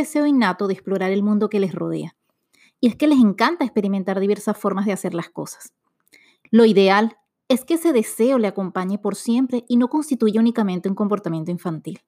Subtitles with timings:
[0.00, 2.16] deseo innato de explorar el mundo que les rodea.
[2.80, 5.72] Y es que les encanta experimentar diversas formas de hacer las cosas.
[6.50, 7.16] Lo ideal
[7.48, 12.00] es que ese deseo le acompañe por siempre y no constituya únicamente un comportamiento infantil.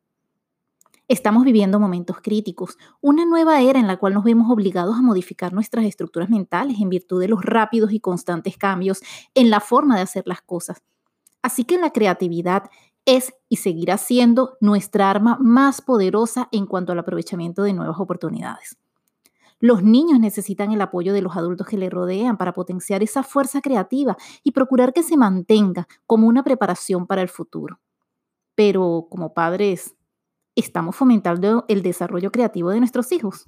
[1.09, 5.53] Estamos viviendo momentos críticos, una nueva era en la cual nos vemos obligados a modificar
[5.53, 9.03] nuestras estructuras mentales en virtud de los rápidos y constantes cambios
[9.35, 10.83] en la forma de hacer las cosas.
[11.43, 12.71] Así que la creatividad
[13.05, 18.77] es y seguirá siendo nuestra arma más poderosa en cuanto al aprovechamiento de nuevas oportunidades.
[19.59, 23.61] Los niños necesitan el apoyo de los adultos que le rodean para potenciar esa fuerza
[23.61, 27.79] creativa y procurar que se mantenga como una preparación para el futuro.
[28.57, 29.95] Pero como padres,
[30.57, 33.45] ¿estamos fomentando el desarrollo creativo de nuestros hijos?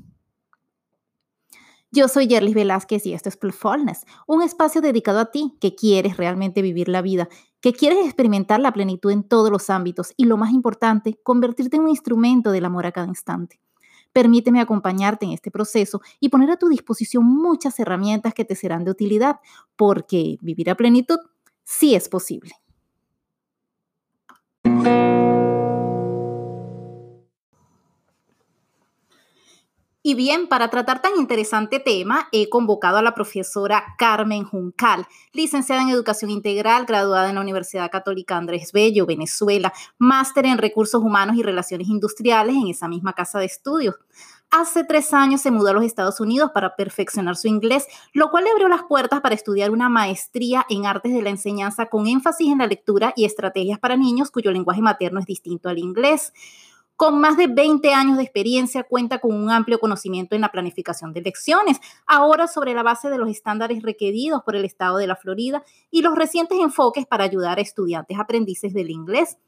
[1.91, 6.17] Yo soy Yerlis Velázquez y esto es Playfulness, un espacio dedicado a ti que quieres
[6.17, 7.29] realmente vivir la vida,
[7.65, 11.85] que quieres experimentar la plenitud en todos los ámbitos y lo más importante, convertirte en
[11.85, 13.59] un instrumento del amor a cada instante.
[14.13, 18.85] Permíteme acompañarte en este proceso y poner a tu disposición muchas herramientas que te serán
[18.85, 19.41] de utilidad,
[19.77, 21.17] porque vivir a plenitud
[21.63, 22.53] sí es posible.
[30.07, 35.81] Y bien, para tratar tan interesante tema, he convocado a la profesora Carmen Juncal, licenciada
[35.81, 41.37] en Educación Integral, graduada en la Universidad Católica Andrés Bello, Venezuela, máster en Recursos Humanos
[41.39, 43.95] y Relaciones Industriales en esa misma casa de estudios.
[44.51, 48.45] Hace tres años se mudó a los Estados Unidos para perfeccionar su inglés, lo cual
[48.45, 52.53] le abrió las puertas para estudiar una maestría en artes de la enseñanza con énfasis
[52.53, 56.35] en la lectura y estrategias para niños cuyo lenguaje materno es distinto al inglés.
[56.97, 61.13] Con más de 20 años de experiencia, cuenta con un amplio conocimiento en la planificación
[61.13, 65.17] de lecciones, ahora sobre la base de los estándares requeridos por el Estado de la
[65.17, 69.39] Florida y los recientes enfoques para ayudar a estudiantes aprendices del inglés.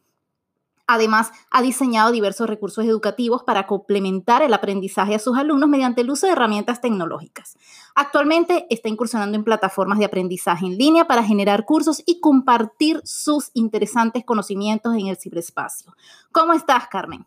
[0.88, 6.10] Además, ha diseñado diversos recursos educativos para complementar el aprendizaje a sus alumnos mediante el
[6.10, 7.56] uso de herramientas tecnológicas.
[7.94, 13.50] Actualmente está incursionando en plataformas de aprendizaje en línea para generar cursos y compartir sus
[13.54, 15.94] interesantes conocimientos en el ciberespacio.
[16.30, 17.26] ¿Cómo estás, Carmen?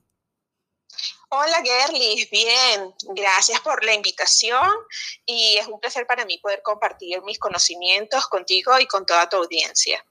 [1.31, 4.67] Hola Gerly, bien, gracias por la invitación
[5.28, 9.38] y es un placer para mí poder compartir mis conocimientos contigo y con toda tu
[9.38, 10.03] audiencia.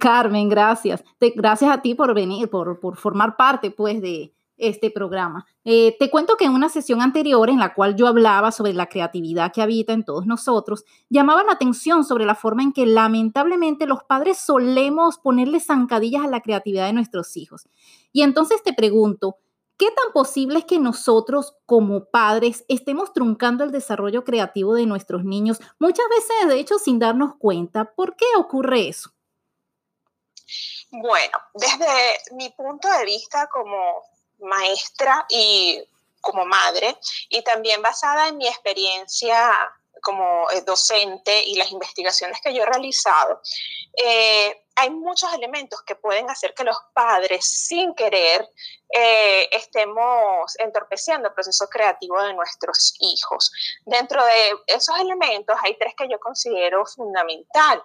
[0.00, 1.04] Carmen, gracias.
[1.20, 5.46] gracias a ti por venir, por, formar parte pues de este programa.
[5.64, 8.88] Eh, te cuento que en una sesión anterior en la cual yo hablaba sobre la
[8.88, 13.86] creatividad que habita en todos nosotros, llamaba la atención sobre la forma en que lamentablemente
[13.86, 17.68] los padres solemos ponerle zancadillas a la creatividad de nuestros hijos.
[18.12, 19.36] Y entonces te pregunto,
[19.82, 25.24] ¿Qué tan posible es que nosotros como padres estemos truncando el desarrollo creativo de nuestros
[25.24, 27.92] niños, muchas veces de hecho sin darnos cuenta?
[27.92, 29.10] ¿Por qué ocurre eso?
[30.88, 34.04] Bueno, desde mi punto de vista como
[34.38, 35.82] maestra y
[36.20, 36.96] como madre,
[37.28, 39.52] y también basada en mi experiencia
[40.00, 43.42] como eh, docente y las investigaciones que yo he realizado,
[43.94, 48.48] eh, hay muchos elementos que pueden hacer que los padres, sin querer,
[48.88, 53.52] eh, estemos entorpeciendo el proceso creativo de nuestros hijos.
[53.84, 57.84] Dentro de esos elementos hay tres que yo considero fundamentales.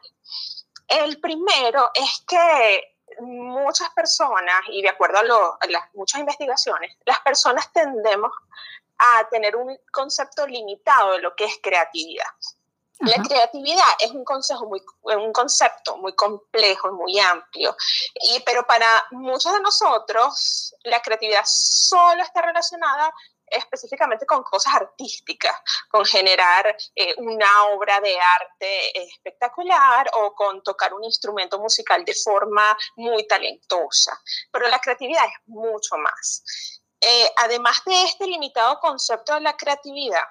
[0.88, 7.72] El primero es que muchas personas, y de acuerdo a, las muchas investigaciones, las personas
[7.74, 8.31] tendemos
[8.98, 12.25] a tener un concepto limitado de lo que es creatividad.
[13.00, 17.75] La creatividad es un, consejo muy, un concepto muy complejo y muy amplio,
[18.16, 23.13] y, pero para muchos de nosotros la creatividad solo está relacionada
[23.50, 25.56] específicamente con cosas artísticas,
[25.90, 32.13] con generar eh, una obra de arte espectacular o con tocar un instrumento musical de
[32.13, 34.19] forma muy talentosa.
[34.51, 36.44] Pero la creatividad es mucho más.
[37.00, 40.24] Eh, además de este limitado concepto de la creatividad,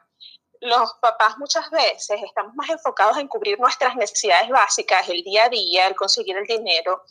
[0.60, 5.48] los papás muchas veces estamos más enfocados en cubrir nuestras necesidades básicas, el día a
[5.48, 7.02] día, el conseguir el dinero,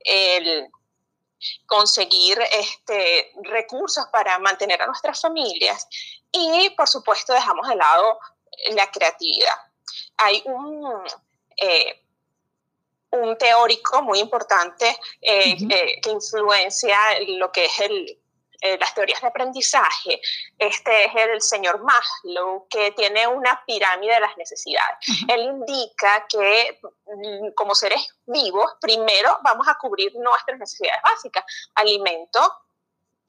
[0.00, 0.68] el
[1.66, 5.86] conseguir este, recursos para mantener a nuestras familias
[6.32, 8.18] y por supuesto dejamos de lado
[8.70, 9.54] la creatividad.
[10.16, 11.04] Hay un,
[11.56, 12.02] eh,
[13.10, 15.56] un teórico muy importante eh,
[16.02, 16.98] que influencia
[17.28, 18.18] lo que es el,
[18.64, 20.22] eh, las teorías de aprendizaje,
[20.58, 24.96] este es el señor Maslow, que tiene una pirámide de las necesidades.
[25.28, 31.44] Él indica que mm, como seres vivos, primero vamos a cubrir nuestras necesidades básicas,
[31.74, 32.40] alimento,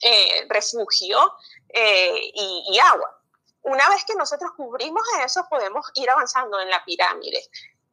[0.00, 1.34] eh, refugio
[1.68, 3.20] eh, y, y agua.
[3.60, 7.42] Una vez que nosotros cubrimos eso, podemos ir avanzando en la pirámide.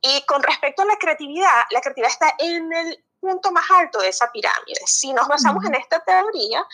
[0.01, 4.07] Y con respecto a la creatividad, la creatividad está en el punto más alto de
[4.07, 4.80] esa pirámide.
[4.86, 6.66] Si nos basamos en esta teoría,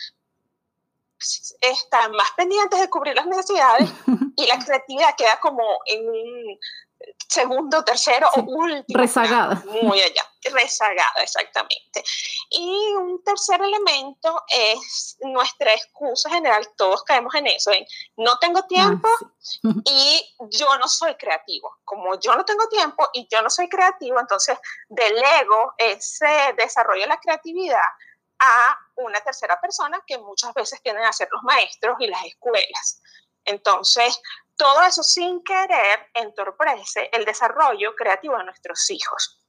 [1.60, 3.90] están más pendientes de cubrir las necesidades
[4.36, 6.58] y la creatividad queda como en un
[7.28, 8.98] segundo, tercero o último.
[8.98, 9.62] Rezagada.
[9.82, 10.22] Muy allá,
[10.52, 12.02] rezagada, exactamente.
[12.50, 17.84] Y un tercer elemento es nuestra excusa general, todos caemos en eso, en
[18.16, 19.28] no tengo tiempo ah,
[19.84, 21.70] y yo no soy creativo.
[21.84, 24.58] Como yo no tengo tiempo y yo no soy creativo, entonces
[24.88, 27.78] delego ese desarrollo de la creatividad
[28.40, 33.02] a una tercera persona que muchas veces tienen a ser los maestros y las escuelas.
[33.44, 34.20] Entonces,
[34.56, 39.40] todo eso sin querer entorpece el desarrollo creativo de nuestros hijos.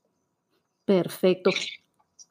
[0.85, 1.51] Perfecto.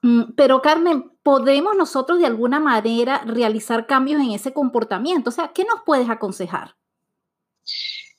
[0.02, 5.30] Mm, pero Carmen, ¿podemos nosotros de alguna manera realizar cambios en ese comportamiento?
[5.30, 6.74] O sea, ¿qué nos puedes aconsejar?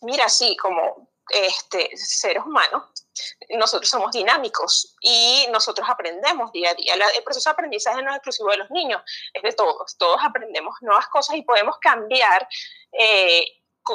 [0.02, 3.01] Mira, sí, como este, seres humanos,
[3.50, 6.94] nosotros somos dinámicos y nosotros aprendemos día a día.
[6.94, 9.02] El proceso de aprendizaje no es exclusivo de los niños,
[9.34, 9.98] es de todos.
[9.98, 12.48] Todos aprendemos nuevas cosas y podemos cambiar
[12.92, 13.46] eh,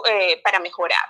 [0.08, 1.05] eh, para mejorar.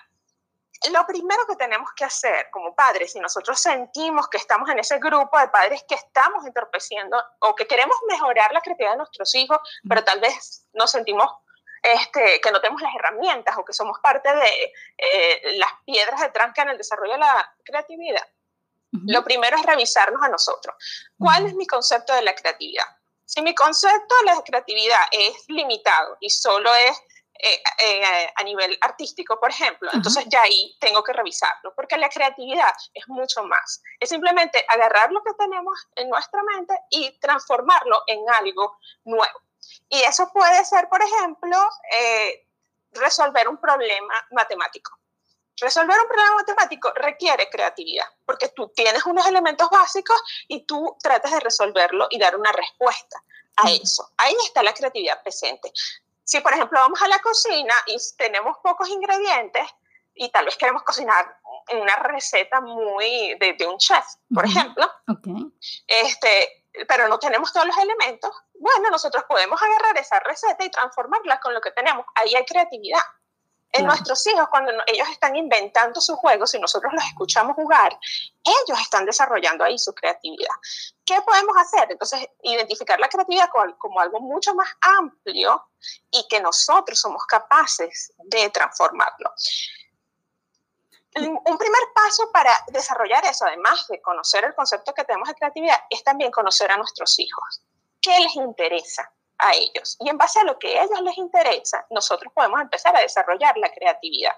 [0.92, 4.98] Lo primero que tenemos que hacer como padres, si nosotros sentimos que estamos en ese
[4.98, 9.58] grupo de padres que estamos entorpeciendo o que queremos mejorar la creatividad de nuestros hijos,
[9.88, 11.30] pero tal vez nos sentimos
[11.94, 16.30] este, que no tenemos las herramientas o que somos parte de eh, las piedras de
[16.30, 18.26] tranca en el desarrollo de la creatividad,
[19.06, 20.74] lo primero es revisarnos a nosotros.
[21.18, 22.86] ¿Cuál es mi concepto de la creatividad?
[23.24, 26.96] Si mi concepto de la creatividad es limitado y solo es
[27.38, 32.08] eh, eh, a nivel artístico, por ejemplo, entonces ya ahí tengo que revisarlo, porque la
[32.08, 33.82] creatividad es mucho más.
[34.00, 39.40] Es simplemente agarrar lo que tenemos en nuestra mente y transformarlo en algo nuevo.
[39.88, 41.56] Y eso puede ser, por ejemplo,
[41.92, 42.46] eh,
[42.92, 44.98] resolver un problema matemático.
[45.58, 51.32] Resolver un problema matemático requiere creatividad, porque tú tienes unos elementos básicos y tú tratas
[51.32, 53.22] de resolverlo y dar una respuesta
[53.56, 54.12] a eso.
[54.18, 55.72] Ahí está la creatividad presente.
[56.24, 59.66] Si, por ejemplo, vamos a la cocina y tenemos pocos ingredientes
[60.14, 61.38] y tal vez queremos cocinar
[61.72, 64.90] una receta muy de, un chef, por ejemplo,
[65.86, 71.40] este, pero no tenemos todos los elementos, bueno, nosotros podemos agarrar esa receta y transformarla
[71.40, 72.04] con lo que tenemos.
[72.14, 73.02] Ahí hay creatividad.
[73.72, 77.98] En nuestros hijos, cuando ellos están inventando sus juegos y nosotros los escuchamos jugar,
[78.44, 80.54] ellos están desarrollando ahí su creatividad.
[81.04, 81.90] ¿Qué podemos hacer?
[81.90, 85.62] Entonces, identificar la creatividad como, como algo mucho más amplio
[86.10, 89.34] y que nosotros somos capaces de transformarlo.
[91.16, 95.78] Un primer paso para desarrollar eso, además de conocer el concepto que tenemos de creatividad,
[95.88, 97.62] es también conocer a nuestros hijos.
[98.00, 99.10] ¿Qué les interesa?
[99.38, 99.96] a ellos.
[100.00, 103.56] Y en base a lo que a ellos les interesa, nosotros podemos empezar a desarrollar
[103.58, 104.32] la creatividad.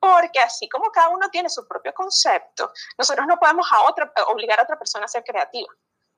[0.00, 4.60] Porque así como cada uno tiene su propio concepto, nosotros no podemos a otra, obligar
[4.60, 5.68] a otra persona a ser creativa.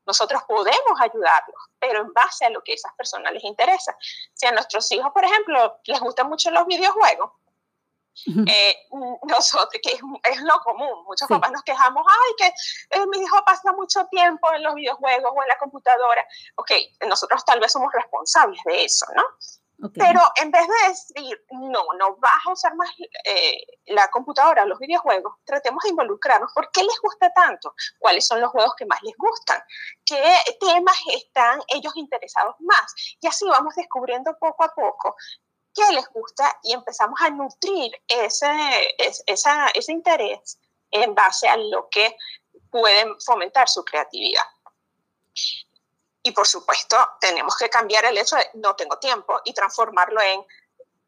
[0.06, 3.97] Nosotros podemos ayudarlos, pero en base a lo que a esas personas les interesa.
[4.35, 7.32] Si a nuestros hijos, por ejemplo, les gustan mucho los videojuegos,
[8.26, 8.76] eh,
[9.22, 13.72] nosotros, que es, lo común, muchos papás nos quejamos, ay, que eh, mi hijo pasa
[13.72, 16.26] mucho tiempo en los videojuegos o en la computadora.
[16.56, 16.72] Ok,
[17.06, 19.22] nosotros tal vez somos responsables de eso, ¿no?
[19.94, 22.91] Pero en vez de decir, no, no vas a usar más
[23.24, 26.53] eh, la computadora, los videojuegos, tratemos de involucrarnos.
[26.53, 27.74] ¿Por qué les gusta tanto?
[27.98, 29.58] ¿Cuáles son los juegos que más les gustan?
[30.05, 32.94] ¿Qué temas están ellos interesados más?
[33.20, 35.17] Y así vamos descubriendo poco a poco
[35.74, 38.48] qué les gusta y empezamos a nutrir ese,
[38.96, 40.58] ese interés
[40.91, 42.17] en base a lo que
[42.70, 44.44] pueden fomentar su creatividad.
[46.22, 50.44] Y por supuesto, tenemos que cambiar el hecho de no tengo tiempo y transformarlo en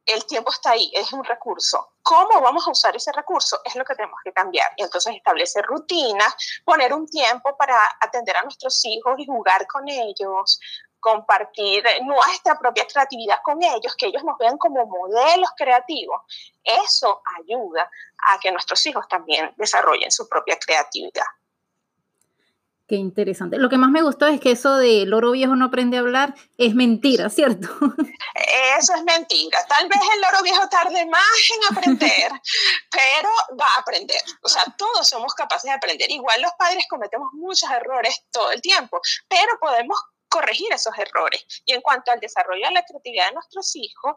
[0.06, 1.92] el tiempo está ahí, es un recurso.
[2.02, 3.60] ¿Cómo vamos a usar ese recurso?
[3.64, 4.72] Es lo que tenemos que cambiar.
[4.76, 9.88] Y entonces establecer rutinas, poner un tiempo para atender a nuestros hijos y jugar con
[9.88, 10.58] ellos,
[11.02, 16.22] compartir nuestra propia creatividad con ellos, que ellos nos vean como modelos creativos,
[16.62, 17.90] eso ayuda
[18.32, 21.26] a que nuestros hijos también desarrollen su propia creatividad.
[22.86, 23.58] Qué interesante.
[23.58, 26.34] Lo que más me gustó es que eso de loro viejo no aprende a hablar
[26.58, 27.68] es mentira, ¿cierto?
[28.78, 29.58] Eso es mentira.
[29.66, 31.22] Tal vez el loro viejo tarde más
[31.56, 32.32] en aprender,
[32.90, 34.20] pero va a aprender.
[34.42, 36.10] O sea, todos somos capaces de aprender.
[36.10, 39.98] Igual los padres cometemos muchos errores todo el tiempo, pero podemos
[40.32, 41.44] corregir esos errores.
[41.66, 44.16] Y en cuanto al desarrollo de la creatividad de nuestros hijos,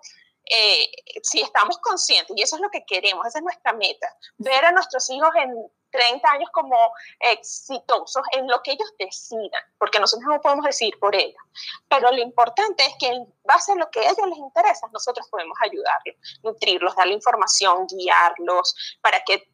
[0.49, 0.89] eh,
[1.23, 4.07] si estamos conscientes, y eso es lo que queremos, esa es nuestra meta,
[4.37, 5.53] ver a nuestros hijos en
[5.89, 6.77] 30 años como
[7.19, 11.41] exitosos en lo que ellos decidan, porque nosotros no podemos decir por ellos.
[11.89, 15.27] Pero lo importante es que en base a lo que a ellos les interesa, nosotros
[15.29, 19.49] podemos ayudarlos, nutrirlos, darle información, guiarlos, para que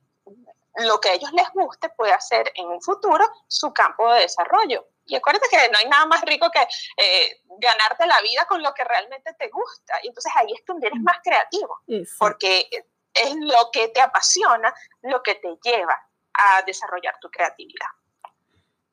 [0.78, 4.86] lo que a ellos les guste pueda ser en un futuro su campo de desarrollo.
[5.12, 8.74] Y acuérdate que no hay nada más rico que eh, ganarte la vida con lo
[8.74, 9.96] que realmente te gusta.
[10.04, 11.04] Y entonces ahí es donde eres mm.
[11.04, 11.82] más creativo,
[12.18, 12.70] porque
[13.14, 15.98] es lo que te apasiona, lo que te lleva
[16.34, 17.90] a desarrollar tu creatividad.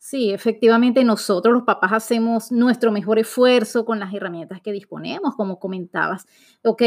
[0.00, 5.58] Sí, efectivamente nosotros los papás hacemos nuestro mejor esfuerzo con las herramientas que disponemos, como
[5.58, 6.24] comentabas.
[6.64, 6.82] Ok,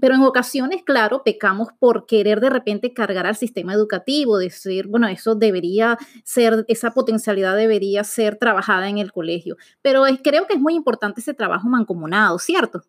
[0.00, 5.06] pero en ocasiones, claro, pecamos por querer de repente cargar al sistema educativo, decir, bueno,
[5.06, 9.56] eso debería ser, esa potencialidad debería ser trabajada en el colegio.
[9.80, 12.82] Pero creo que es muy importante ese trabajo mancomunado, ¿cierto?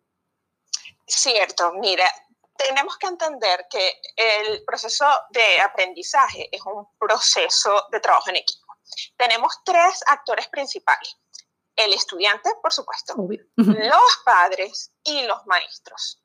[1.06, 2.04] Cierto, mira,
[2.56, 8.67] tenemos que entender que el proceso de aprendizaje es un proceso de trabajo en equipo
[9.16, 11.16] tenemos tres actores principales.
[11.76, 13.14] El estudiante, por supuesto,
[13.56, 16.22] los padres y los maestros.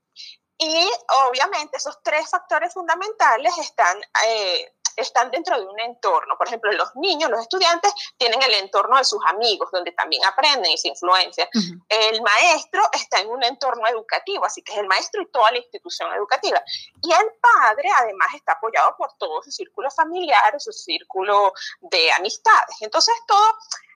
[0.58, 0.90] Y
[1.28, 6.38] obviamente esos tres factores fundamentales están eh, están dentro de un entorno.
[6.38, 10.72] Por ejemplo, los niños, los estudiantes, tienen el entorno de sus amigos, donde también aprenden
[10.72, 11.48] y se influencian.
[11.90, 15.58] El maestro está en un entorno educativo, así que es el maestro y toda la
[15.58, 16.62] institución educativa.
[17.02, 22.78] Y el padre, además, está apoyado por todo su círculo familiar, su círculo de amistades.
[22.82, 23.54] Entonces, todos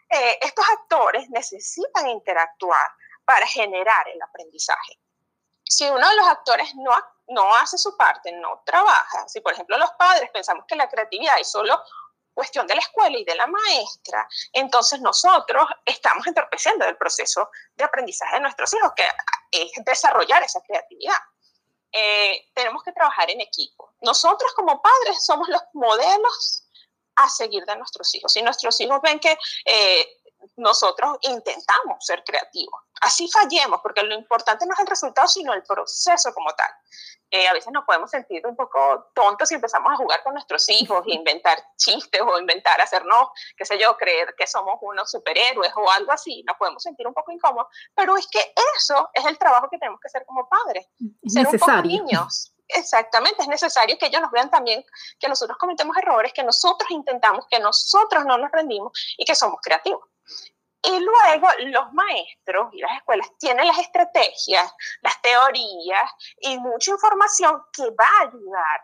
[0.10, 2.90] eh, estos actores necesitan interactuar
[3.26, 5.00] para generar el aprendizaje.
[5.70, 6.94] Si uno de los actores no
[7.30, 11.40] no hace su parte, no trabaja, si por ejemplo los padres pensamos que la creatividad
[11.40, 11.82] es solo
[12.34, 17.84] cuestión de la escuela y de la maestra, entonces nosotros estamos entorpeciendo el proceso de
[17.84, 19.06] aprendizaje de nuestros hijos, que
[19.52, 21.18] es desarrollar esa creatividad.
[21.92, 23.92] Eh, tenemos que trabajar en equipo.
[24.02, 26.64] Nosotros como padres somos los modelos
[27.16, 28.32] a seguir de nuestros hijos.
[28.32, 30.08] Si nuestros hijos ven que eh,
[30.56, 35.64] nosotros intentamos ser creativos, así fallemos, porque lo importante no es el resultado, sino el
[35.64, 36.70] proceso como tal.
[37.30, 40.68] Eh, a veces nos podemos sentir un poco tontos si empezamos a jugar con nuestros
[40.70, 45.90] hijos, inventar chistes o inventar, hacernos, qué sé yo, creer que somos unos superhéroes o
[45.92, 46.44] algo así.
[46.48, 50.00] Nos podemos sentir un poco incómodos, pero es que eso es el trabajo que tenemos
[50.00, 50.88] que hacer como padres.
[51.28, 51.54] ser necesario.
[51.54, 52.54] un poco niños.
[52.70, 54.84] Exactamente, es necesario que ellos nos vean también
[55.20, 59.60] que nosotros cometemos errores, que nosotros intentamos, que nosotros no nos rendimos y que somos
[59.62, 60.02] creativos.
[60.84, 67.64] Y luego los maestros y las escuelas tienen las estrategias, las teorías y mucha información
[67.74, 68.82] que va a ayudar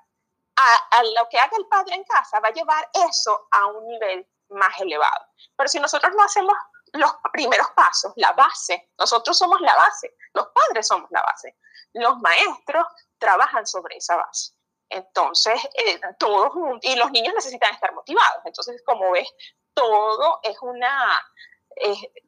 [0.55, 4.27] a, lo que haga el padre en casa, va a llevar eso a un nivel
[4.49, 5.25] más elevado.
[5.55, 6.55] Pero si nosotros no hacemos
[6.93, 11.57] los primeros pasos, la base, nosotros somos la base, los padres somos la base,
[11.93, 12.85] los maestros
[13.17, 14.53] trabajan sobre esa base.
[14.89, 18.45] Entonces, eh, todos, y los niños necesitan estar motivados.
[18.45, 19.27] Entonces, como ves,
[19.73, 21.23] todo es una,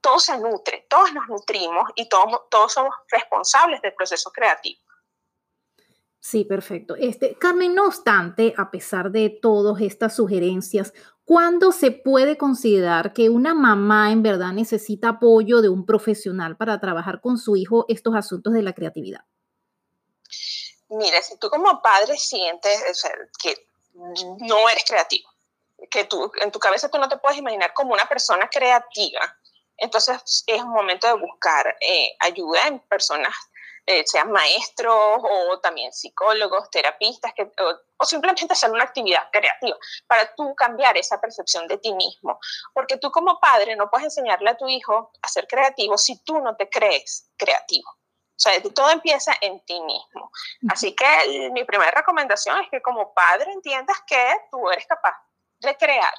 [0.02, 4.80] todo se nutre, todos nos nutrimos y todos, todos somos responsables del proceso creativo.
[6.26, 6.96] Sí, perfecto.
[6.96, 10.92] Este, Carmen, no obstante, a pesar de todas estas sugerencias,
[11.24, 16.80] ¿cuándo se puede considerar que una mamá en verdad necesita apoyo de un profesional para
[16.80, 19.22] trabajar con su hijo estos asuntos de la creatividad?
[20.90, 22.84] Mira, si tú como padre sientes
[23.42, 25.30] que no eres creativo,
[25.90, 29.38] que tú, en tu cabeza tú no te puedes imaginar como una persona creativa,
[29.78, 33.34] entonces es un momento de buscar eh, ayuda en personas,
[33.86, 39.78] eh, sean maestros o también psicólogos, terapistas, que, o, simplemente hacer una actividad creativa
[40.08, 42.40] para tú cambiar esa percepción de ti mismo.
[42.74, 46.40] Porque tú como padre no puedes enseñarle a tu hijo a ser creativo si tú
[46.40, 47.90] no te crees creativo.
[47.90, 50.30] O sea, todo empieza en ti mismo.
[50.70, 55.16] Así que mi primera recomendación es que como padre entiendas que tú eres capaz
[55.66, 56.14] de crear,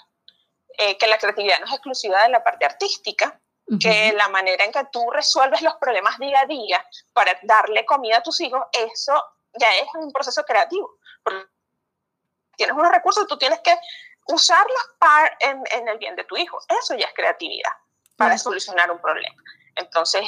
[0.78, 3.40] eh, que la creatividad no es exclusiva de la parte artística,
[3.80, 8.18] que la manera en que tú resuelves los problemas día a día para darle comida
[8.18, 9.20] a tus hijos, eso
[9.54, 10.98] ya es un proceso creativo.
[12.56, 13.76] tienes unos recursos, tú tienes que
[14.26, 16.58] usarlos para, en, en, el bien de tu hijo.
[16.80, 17.72] Eso ya es creatividad
[18.16, 19.42] para solucionar un problema.
[19.74, 20.24] Entonces,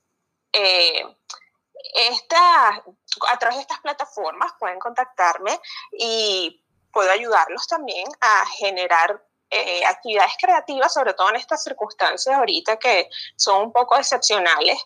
[0.53, 1.03] Eh,
[1.95, 5.61] esta, a través de estas plataformas pueden contactarme
[5.93, 12.79] y puedo ayudarlos también a generar eh, actividades creativas, sobre todo en estas circunstancias ahorita
[12.79, 14.83] que son un poco excepcionales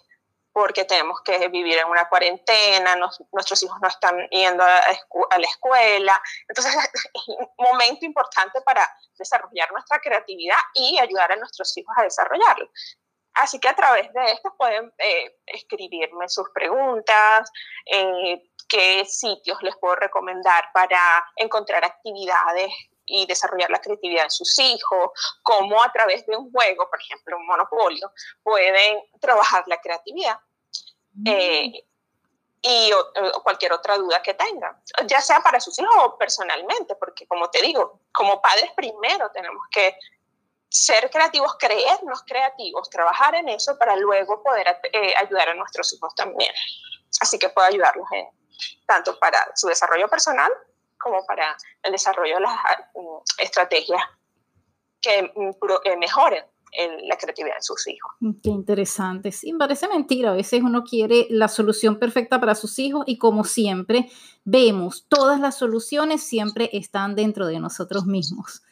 [0.58, 2.96] porque tenemos que vivir en una cuarentena,
[3.30, 6.20] nuestros hijos no están yendo a, a, la escuela.
[6.48, 6.74] Entonces
[7.14, 8.82] es un momento importante para
[9.16, 12.68] desarrollar nuestra creatividad y ayudar a nuestros hijos a desarrollarlo.
[13.34, 17.48] Así que a través de esto pueden eh, escribirme sus preguntas,
[17.86, 22.72] eh, qué sitios les puedo recomendar para encontrar actividades
[23.06, 25.10] y desarrollar la creatividad en sus hijos,
[25.44, 28.10] cómo a través de un juego, por ejemplo, un monopolio,
[28.42, 30.36] pueden trabajar la creatividad.
[31.24, 31.84] Eh,
[32.60, 32.90] y
[33.42, 37.62] cualquier otra duda que tengan, ya sea para sus hijos o personalmente, porque como te
[37.62, 39.96] digo, como padres primero tenemos que
[40.68, 46.14] ser creativos, creernos creativos, trabajar en eso para luego poder eh, ayudar a nuestros hijos
[46.14, 46.52] también.
[47.20, 48.06] Así que puedo ayudarlos
[48.86, 50.52] tanto para su desarrollo personal
[50.98, 52.52] como para el desarrollo de las
[52.94, 54.02] mm, estrategias
[55.00, 56.44] que, mm, mejoren
[57.04, 58.12] la creatividad de sus hijos.
[58.20, 59.32] Mm, qué interesante.
[59.32, 60.30] Sí, parece mentira.
[60.30, 64.10] A veces uno quiere la solución perfecta para sus hijos y como siempre
[64.44, 68.62] vemos, todas las soluciones siempre están dentro de nosotros mismos.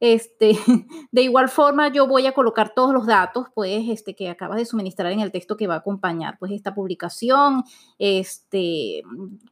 [0.00, 0.56] Este,
[1.10, 4.66] de igual forma, yo voy a colocar todos los datos, pues, este, que acabas de
[4.66, 7.64] suministrar en el texto que va a acompañar, pues, esta publicación.
[7.98, 9.02] Este,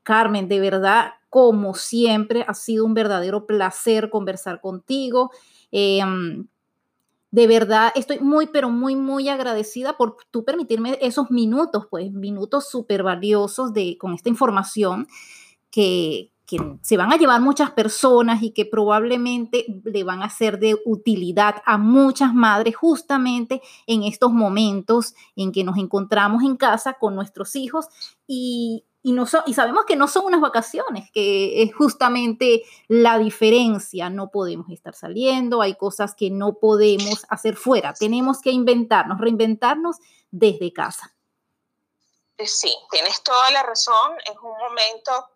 [0.03, 5.31] Carmen, de verdad, como siempre, ha sido un verdadero placer conversar contigo.
[5.73, 6.47] Em,
[7.30, 12.69] de verdad, estoy muy, pero muy, muy agradecida por tú permitirme esos minutos, pues, minutos
[12.69, 15.06] súper valiosos de, con esta información
[15.71, 20.58] que, que se van a llevar muchas personas y que probablemente le van a ser
[20.60, 26.95] de utilidad a muchas madres justamente en estos momentos en que nos encontramos en casa
[26.95, 27.86] con nuestros hijos
[28.26, 34.10] y, y, no y sabemos que no son unas vacaciones, que es justamente la diferencia.
[34.10, 39.99] No podemos estar saliendo, hay cosas que no podemos hacer fuera, tenemos que inventarnos, reinventarnos
[40.32, 41.14] desde casa.
[42.36, 45.28] Sí, tienes toda la razón, es un momento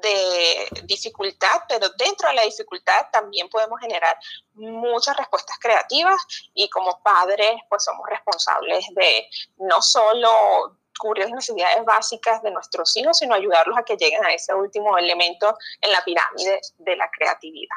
[0.00, 4.16] de dificultad, pero dentro de la dificultad también podemos generar
[4.54, 6.16] muchas respuestas creativas
[6.54, 12.96] y como padres pues somos responsables de no solo cubrir las necesidades básicas de nuestros
[12.96, 17.08] hijos, sino ayudarlos a que lleguen a ese último elemento en la pirámide de la
[17.10, 17.76] creatividad.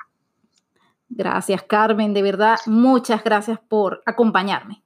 [1.10, 2.14] Gracias, Carmen.
[2.14, 4.82] De verdad, muchas gracias por acompañarme.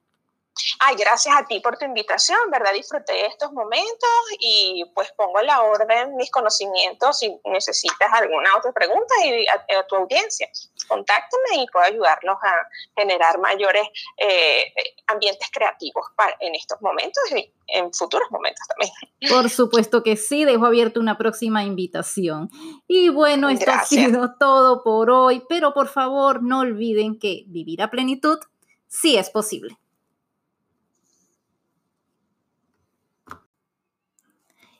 [0.80, 2.72] Ay, gracias a ti por tu invitación, ¿verdad?
[2.72, 8.72] Disfruté estos momentos y pues pongo a la orden mis conocimientos si necesitas alguna otra
[8.72, 10.48] pregunta y a, tu audiencia.
[10.88, 12.54] Contáctame y puedo ayudarlos a
[12.96, 14.72] generar mayores eh,
[15.06, 16.06] ambientes creativos
[16.40, 18.92] en estos momentos y en futuros momentos también.
[19.28, 22.48] Por supuesto que sí, dejo abierta una próxima invitación.
[22.86, 27.82] Y bueno, esto ha sido todo por hoy, pero por favor no olviden que vivir
[27.82, 28.38] a plenitud
[28.88, 29.76] sí es posible.